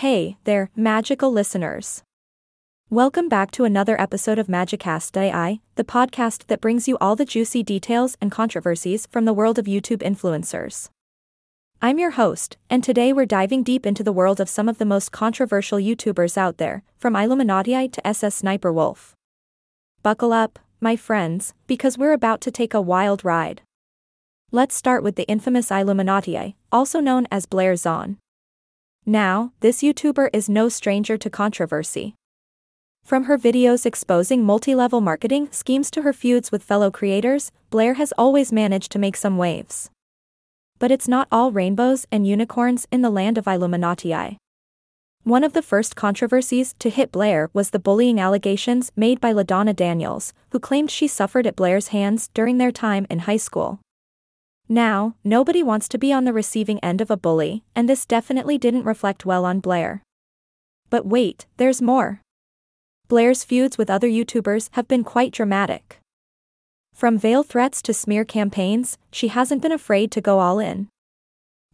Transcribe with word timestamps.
Hey 0.00 0.36
there, 0.44 0.68
magical 0.76 1.32
listeners. 1.32 2.02
Welcome 2.90 3.30
back 3.30 3.50
to 3.52 3.64
another 3.64 3.98
episode 3.98 4.38
of 4.38 4.46
Magicast 4.46 5.16
AI, 5.16 5.60
the 5.76 5.84
podcast 5.84 6.48
that 6.48 6.60
brings 6.60 6.86
you 6.86 6.98
all 7.00 7.16
the 7.16 7.24
juicy 7.24 7.62
details 7.62 8.14
and 8.20 8.30
controversies 8.30 9.06
from 9.06 9.24
the 9.24 9.32
world 9.32 9.58
of 9.58 9.64
YouTube 9.64 10.02
influencers. 10.02 10.90
I'm 11.80 11.98
your 11.98 12.10
host, 12.10 12.58
and 12.68 12.84
today 12.84 13.10
we're 13.10 13.24
diving 13.24 13.62
deep 13.62 13.86
into 13.86 14.02
the 14.02 14.12
world 14.12 14.38
of 14.38 14.50
some 14.50 14.68
of 14.68 14.76
the 14.76 14.84
most 14.84 15.12
controversial 15.12 15.78
YouTubers 15.78 16.36
out 16.36 16.58
there, 16.58 16.82
from 16.98 17.14
Illuminaughti 17.14 17.90
to 17.90 18.02
SSSniperWolf. 18.02 19.12
Buckle 20.02 20.34
up, 20.34 20.58
my 20.78 20.96
friends, 20.96 21.54
because 21.66 21.96
we're 21.96 22.12
about 22.12 22.42
to 22.42 22.50
take 22.50 22.74
a 22.74 22.82
wild 22.82 23.24
ride. 23.24 23.62
Let's 24.52 24.74
start 24.74 25.02
with 25.02 25.16
the 25.16 25.26
infamous 25.26 25.70
Illuminaughti, 25.70 26.52
also 26.70 27.00
known 27.00 27.26
as 27.30 27.46
Blair 27.46 27.76
Zahn. 27.76 28.18
Now, 29.08 29.52
this 29.60 29.82
YouTuber 29.84 30.30
is 30.32 30.48
no 30.48 30.68
stranger 30.68 31.16
to 31.16 31.30
controversy. 31.30 32.16
From 33.04 33.24
her 33.24 33.38
videos 33.38 33.86
exposing 33.86 34.42
multi 34.42 34.74
level 34.74 35.00
marketing 35.00 35.46
schemes 35.52 35.92
to 35.92 36.02
her 36.02 36.12
feuds 36.12 36.50
with 36.50 36.64
fellow 36.64 36.90
creators, 36.90 37.52
Blair 37.70 37.94
has 37.94 38.12
always 38.18 38.50
managed 38.50 38.90
to 38.90 38.98
make 38.98 39.16
some 39.16 39.38
waves. 39.38 39.90
But 40.80 40.90
it's 40.90 41.06
not 41.06 41.28
all 41.30 41.52
rainbows 41.52 42.04
and 42.10 42.26
unicorns 42.26 42.88
in 42.90 43.02
the 43.02 43.10
land 43.10 43.38
of 43.38 43.44
Illuminaughti. 43.44 44.38
One 45.22 45.44
of 45.44 45.52
the 45.52 45.62
first 45.62 45.94
controversies 45.94 46.74
to 46.80 46.90
hit 46.90 47.12
Blair 47.12 47.48
was 47.52 47.70
the 47.70 47.78
bullying 47.78 48.18
allegations 48.18 48.90
made 48.96 49.20
by 49.20 49.32
LaDonna 49.32 49.76
Daniels, 49.76 50.32
who 50.50 50.58
claimed 50.58 50.90
she 50.90 51.06
suffered 51.06 51.46
at 51.46 51.54
Blair's 51.54 51.88
hands 51.88 52.28
during 52.34 52.58
their 52.58 52.72
time 52.72 53.06
in 53.08 53.20
high 53.20 53.36
school. 53.36 53.78
Now, 54.68 55.14
nobody 55.22 55.62
wants 55.62 55.88
to 55.88 55.98
be 55.98 56.12
on 56.12 56.24
the 56.24 56.32
receiving 56.32 56.80
end 56.80 57.00
of 57.00 57.10
a 57.10 57.16
bully, 57.16 57.62
and 57.74 57.88
this 57.88 58.04
definitely 58.04 58.58
didn't 58.58 58.84
reflect 58.84 59.24
well 59.24 59.44
on 59.44 59.60
Blair. 59.60 60.02
But 60.90 61.06
wait, 61.06 61.46
there's 61.56 61.80
more. 61.80 62.20
Blair's 63.08 63.44
feuds 63.44 63.78
with 63.78 63.90
other 63.90 64.08
YouTubers 64.08 64.68
have 64.72 64.88
been 64.88 65.04
quite 65.04 65.32
dramatic. 65.32 66.00
From 66.92 67.18
veil 67.18 67.42
threats 67.42 67.80
to 67.82 67.94
smear 67.94 68.24
campaigns, 68.24 68.98
she 69.12 69.28
hasn't 69.28 69.62
been 69.62 69.70
afraid 69.70 70.10
to 70.12 70.20
go 70.20 70.40
all 70.40 70.58
in. 70.58 70.88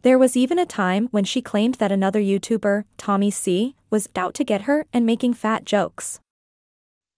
There 0.02 0.18
was 0.18 0.36
even 0.36 0.58
a 0.58 0.66
time 0.66 1.08
when 1.12 1.24
she 1.24 1.40
claimed 1.40 1.77
that 1.77 1.92
another 1.92 2.20
YouTuber, 2.20 2.84
Tommy 2.98 3.30
C, 3.30 3.77
was 3.88 4.08
out 4.16 4.34
to 4.34 4.44
get 4.44 4.62
her 4.62 4.84
and 4.92 5.06
making 5.06 5.34
fat 5.34 5.64
jokes. 5.64 6.18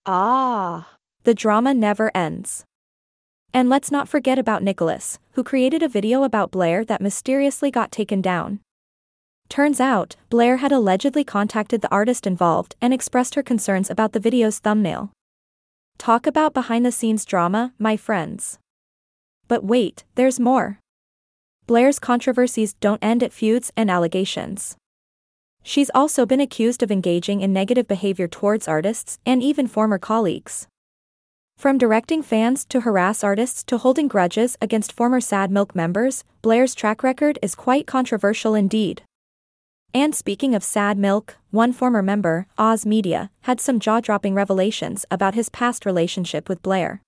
Ah. 0.05 0.87
The 1.23 1.33
drama 1.33 1.73
never 1.73 2.11
ends. 2.15 2.63
And 3.55 3.69
let's 3.69 3.89
not 3.89 4.09
forget 4.09 4.37
about 4.37 4.63
Nicholas, 4.63 5.17
who 5.31 5.41
created 5.41 5.81
a 5.81 5.87
video 5.87 6.23
about 6.23 6.51
Blair 6.51 6.83
that 6.83 6.99
mysteriously 6.99 7.71
got 7.71 7.89
taken 7.89 8.19
down. 8.19 8.59
Turns 9.47 9.79
out, 9.79 10.17
Blair 10.29 10.57
had 10.57 10.73
allegedly 10.73 11.23
contacted 11.23 11.79
the 11.79 11.89
artist 11.89 12.27
involved 12.27 12.75
and 12.81 12.93
expressed 12.93 13.35
her 13.35 13.41
concerns 13.41 13.89
about 13.89 14.11
the 14.11 14.19
video's 14.19 14.59
thumbnail. 14.59 15.13
Talk 15.97 16.27
about 16.27 16.53
behind 16.53 16.85
the 16.85 16.91
scenes 16.91 17.23
drama, 17.23 17.73
my 17.79 17.95
friends. 17.95 18.59
But 19.47 19.63
wait, 19.63 20.03
there's 20.15 20.37
more. 20.37 20.79
Blair's 21.65 21.97
controversies 21.97 22.73
don't 22.73 23.01
end 23.01 23.23
at 23.23 23.31
feuds 23.31 23.71
and 23.77 23.89
allegations. 23.89 24.75
She's 25.63 25.89
also 25.95 26.25
been 26.25 26.41
accused 26.41 26.83
of 26.83 26.91
engaging 26.91 27.39
in 27.39 27.53
negative 27.53 27.87
behavior 27.87 28.27
towards 28.27 28.67
artists 28.67 29.17
and 29.25 29.41
even 29.41 29.65
former 29.65 29.97
colleagues. 29.97 30.67
From 31.57 31.77
directing 31.77 32.21
fans 32.21 32.65
to 32.65 32.81
harass 32.81 33.23
artists 33.23 33.63
to 33.65 33.77
holding 33.77 34.07
grudges 34.07 34.57
against 34.61 34.91
former 34.91 35.21
Sad 35.21 35.49
Milk 35.49 35.73
members, 35.73 36.23
Blair's 36.41 36.75
track 36.75 37.01
record 37.01 37.39
is 37.41 37.55
quite 37.55 37.87
controversial 37.87 38.53
indeed. 38.53 39.01
And 39.93 40.13
speaking 40.13 40.53
of 40.53 40.63
Sad 40.63 40.97
Milk, 40.97 41.37
one 41.51 41.71
former 41.71 42.03
member, 42.03 42.47
Oz 42.57 42.85
Media, 42.85 43.31
had 43.43 43.61
some 43.61 43.79
jaw 43.79 44.01
dropping 44.01 44.35
revelations 44.35 45.05
about 45.09 45.33
his 45.33 45.49
past 45.49 45.85
relationship 45.85 46.49
with 46.49 46.61
Blair. 46.61 47.01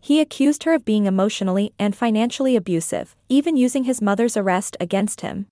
He 0.00 0.20
accused 0.20 0.64
her 0.64 0.72
of 0.72 0.86
being 0.86 1.04
emotionally 1.04 1.74
and 1.78 1.94
financially 1.94 2.56
abusive, 2.56 3.14
even 3.28 3.56
using 3.56 3.84
his 3.84 4.00
mother's 4.00 4.36
arrest 4.36 4.76
against 4.80 5.20
him. 5.20 5.46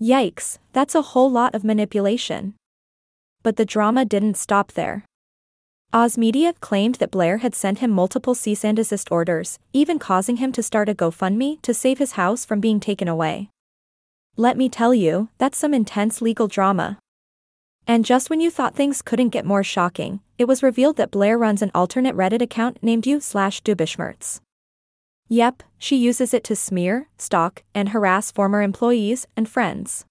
Yikes, 0.00 0.58
that's 0.72 0.94
a 0.94 1.02
whole 1.02 1.30
lot 1.30 1.54
of 1.54 1.64
manipulation. 1.64 2.54
But 3.42 3.56
the 3.56 3.64
drama 3.64 4.04
didn't 4.04 4.36
stop 4.36 4.72
there. 4.72 5.06
Oz 5.94 6.16
Media 6.16 6.54
claimed 6.54 6.94
that 6.94 7.10
Blair 7.10 7.38
had 7.38 7.54
sent 7.54 7.80
him 7.80 7.90
multiple 7.90 8.34
cease 8.34 8.64
and 8.64 8.74
desist 8.74 9.12
orders, 9.12 9.58
even 9.74 9.98
causing 9.98 10.36
him 10.36 10.50
to 10.52 10.62
start 10.62 10.88
a 10.88 10.94
GoFundMe 10.94 11.60
to 11.60 11.74
save 11.74 11.98
his 11.98 12.12
house 12.12 12.46
from 12.46 12.60
being 12.60 12.80
taken 12.80 13.08
away. 13.08 13.50
Let 14.38 14.56
me 14.56 14.70
tell 14.70 14.94
you, 14.94 15.28
that's 15.36 15.58
some 15.58 15.74
intense 15.74 16.22
legal 16.22 16.48
drama. 16.48 16.98
And 17.86 18.06
just 18.06 18.30
when 18.30 18.40
you 18.40 18.50
thought 18.50 18.74
things 18.74 19.02
couldn't 19.02 19.34
get 19.36 19.44
more 19.44 19.62
shocking, 19.62 20.20
it 20.38 20.46
was 20.46 20.62
revealed 20.62 20.96
that 20.96 21.10
Blair 21.10 21.36
runs 21.36 21.60
an 21.60 21.70
alternate 21.74 22.16
Reddit 22.16 22.40
account 22.40 22.78
named 22.82 23.06
you 23.06 23.20
slash 23.20 23.62
Dubishmertz. 23.62 24.40
Yep, 25.28 25.62
she 25.76 25.96
uses 25.96 26.32
it 26.32 26.44
to 26.44 26.56
smear, 26.56 27.08
stalk, 27.18 27.64
and 27.74 27.90
harass 27.90 28.32
former 28.32 28.62
employees 28.62 29.26
and 29.36 29.46
friends. 29.46 30.06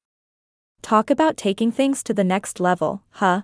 Talk 0.83 1.09
about 1.09 1.37
taking 1.37 1.71
things 1.71 2.03
to 2.03 2.13
the 2.13 2.23
next 2.23 2.59
level, 2.59 3.01
huh? 3.13 3.41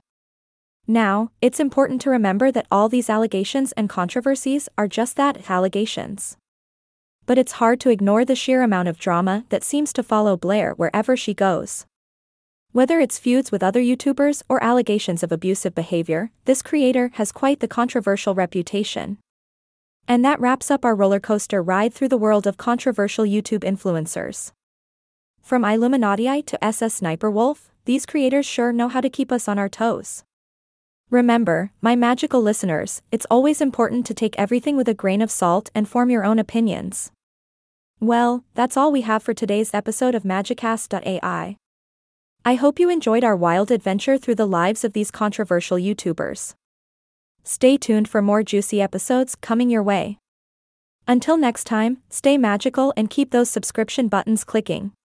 Now, 0.89 1.31
it's 1.41 1.59
important 1.59 1.99
to 2.01 2.09
remember 2.09 2.49
that 2.49 2.65
all 2.71 2.87
these 2.87 3.09
allegations 3.09 3.73
and 3.73 3.89
controversies 3.89 4.69
are 4.77 4.87
just 4.87 5.17
that 5.17 5.49
allegations. 5.49 6.37
But 7.25 7.37
it's 7.37 7.59
hard 7.59 7.81
to 7.81 7.89
ignore 7.89 8.23
the 8.23 8.37
sheer 8.37 8.63
amount 8.63 8.87
of 8.87 8.97
drama 8.97 9.43
that 9.49 9.65
seems 9.65 9.91
to 9.93 10.03
follow 10.03 10.37
Blair 10.37 10.73
wherever 10.75 11.17
she 11.17 11.33
goes. 11.33 11.85
Whether 12.71 13.01
it's 13.01 13.19
feuds 13.19 13.51
with 13.51 13.63
other 13.63 13.81
YouTubers 13.81 14.43
or 14.47 14.63
allegations 14.63 15.23
of 15.23 15.31
abusive 15.33 15.75
behavior, 15.75 16.31
this 16.45 16.61
creator 16.61 17.11
has 17.15 17.33
quite 17.33 17.59
the 17.59 17.67
controversial 17.67 18.33
reputation. 18.33 19.17
And 20.07 20.23
that 20.23 20.39
wraps 20.39 20.71
up 20.71 20.85
our 20.85 20.95
roller 20.95 21.19
coaster 21.19 21.61
ride 21.61 21.93
through 21.93 22.09
the 22.09 22.17
world 22.17 22.47
of 22.47 22.55
controversial 22.55 23.25
YouTube 23.25 23.65
influencers. 23.65 24.53
From 25.41 25.63
Illuminaughti 25.63 26.45
to 26.45 26.57
SSSniperWolf, 26.61 27.71
these 27.83 28.05
creators 28.05 28.45
sure 28.45 28.71
know 28.71 28.87
how 28.87 29.01
to 29.01 29.09
keep 29.09 29.33
us 29.33 29.49
on 29.49 29.59
our 29.59 29.67
toes. 29.67 30.23
Remember, 31.09 31.72
my 31.79 31.95
magical 31.95 32.41
listeners, 32.41 33.01
it's 33.13 33.25
always 33.31 33.62
important 33.62 34.06
to 34.07 34.13
take 34.13 34.38
everything 34.38 34.75
with 34.75 34.90
a 34.90 34.94
grain 34.94 35.22
of 35.22 35.31
salt 35.31 35.69
and 35.73 35.88
form 35.88 36.09
your 36.09 36.25
own 36.25 36.38
opinions. 36.38 37.12
Well, 38.01 38.44
that's 38.56 38.75
all 38.75 38.91
we 38.91 39.01
have 39.01 39.23
for 39.23 39.34
today's 39.34 39.73
episode 39.73 40.16
of 40.16 40.23
Magicast.ai. 40.23 41.56
I 42.44 42.56
hope 42.56 42.78
you 42.78 42.90
enjoyed 42.90 43.23
our 43.23 43.38
wild 43.38 43.72
adventure 43.72 44.17
through 44.17 44.35
the 44.35 44.46
lives 44.46 44.84
of 44.84 44.91
these 44.91 45.09
controversial 45.09 45.78
YouTubers. 45.78 46.56
Stay 47.41 47.78
tuned 47.78 48.09
for 48.09 48.22
more 48.22 48.44
juicy 48.44 48.81
episodes 48.81 49.35
coming 49.35 49.69
your 49.69 49.84
way. 49.84 50.17
Until 51.07 51.38
next 51.38 51.63
time, 51.63 52.00
stay 52.09 52.38
magical 52.38 52.94
and 52.97 53.09
keep 53.09 53.31
those 53.31 53.50
subscription 53.50 54.09
buttons 54.09 54.44
clicking. 54.44 54.91